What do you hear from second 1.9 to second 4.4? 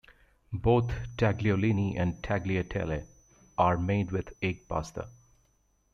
and tagliatelle are made with